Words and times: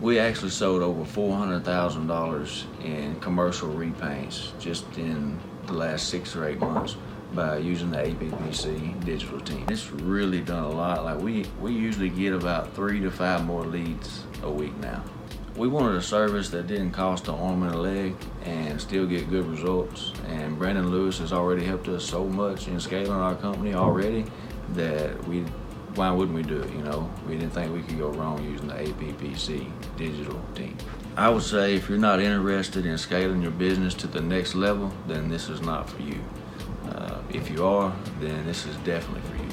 We 0.00 0.18
actually 0.18 0.50
sold 0.50 0.82
over 0.82 1.04
$400,000 1.04 2.84
in 2.84 3.18
commercial 3.20 3.70
repaints 3.70 4.58
just 4.60 4.84
in 4.98 5.40
the 5.66 5.72
last 5.72 6.10
six 6.10 6.36
or 6.36 6.46
eight 6.46 6.60
months 6.60 6.96
by 7.32 7.56
using 7.58 7.90
the 7.90 7.98
APPC 7.98 9.04
digital 9.06 9.40
team. 9.40 9.64
It's 9.68 9.90
really 9.90 10.40
done 10.40 10.64
a 10.64 10.70
lot. 10.70 11.04
Like 11.04 11.18
we, 11.18 11.46
we 11.60 11.72
usually 11.72 12.10
get 12.10 12.34
about 12.34 12.74
three 12.74 13.00
to 13.00 13.10
five 13.10 13.46
more 13.46 13.64
leads 13.64 14.24
a 14.42 14.50
week 14.50 14.76
now. 14.78 15.02
We 15.56 15.68
wanted 15.68 15.96
a 15.96 16.02
service 16.02 16.50
that 16.50 16.66
didn't 16.66 16.90
cost 16.90 17.28
an 17.28 17.34
arm 17.34 17.62
and 17.62 17.74
a 17.74 17.78
leg 17.78 18.14
and 18.44 18.78
still 18.78 19.06
get 19.06 19.30
good 19.30 19.46
results. 19.46 20.12
And 20.28 20.58
Brandon 20.58 20.90
Lewis 20.90 21.18
has 21.20 21.32
already 21.32 21.64
helped 21.64 21.88
us 21.88 22.04
so 22.04 22.26
much 22.26 22.68
in 22.68 22.78
scaling 22.78 23.10
our 23.10 23.34
company 23.34 23.72
already 23.72 24.26
that 24.74 25.26
we 25.26 25.46
why 25.96 26.10
wouldn't 26.10 26.36
we 26.36 26.42
do 26.42 26.60
it? 26.60 26.70
You 26.72 26.82
know, 26.82 27.10
we 27.26 27.36
didn't 27.36 27.52
think 27.52 27.72
we 27.72 27.82
could 27.82 27.98
go 27.98 28.10
wrong 28.10 28.42
using 28.44 28.68
the 28.68 28.74
APPC 28.74 29.70
digital 29.96 30.40
team. 30.54 30.76
I 31.16 31.30
would 31.30 31.42
say 31.42 31.74
if 31.74 31.88
you're 31.88 31.98
not 31.98 32.20
interested 32.20 32.84
in 32.84 32.98
scaling 32.98 33.40
your 33.40 33.50
business 33.52 33.94
to 33.94 34.06
the 34.06 34.20
next 34.20 34.54
level, 34.54 34.92
then 35.06 35.28
this 35.28 35.48
is 35.48 35.60
not 35.62 35.88
for 35.88 36.02
you. 36.02 36.20
Uh, 36.90 37.20
if 37.30 37.50
you 37.50 37.64
are, 37.64 37.94
then 38.20 38.44
this 38.46 38.66
is 38.66 38.76
definitely 38.78 39.22
for 39.22 39.36
you. 39.36 39.50